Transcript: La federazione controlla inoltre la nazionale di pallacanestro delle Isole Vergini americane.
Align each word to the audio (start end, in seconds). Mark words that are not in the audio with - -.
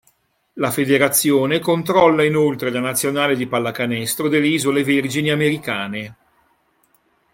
La 0.53 0.71
federazione 0.71 1.59
controlla 1.59 2.23
inoltre 2.23 2.71
la 2.71 2.79
nazionale 2.79 3.35
di 3.35 3.45
pallacanestro 3.45 4.29
delle 4.29 4.47
Isole 4.47 4.83
Vergini 4.83 5.29
americane. 5.29 6.15